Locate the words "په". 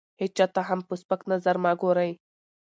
0.87-0.93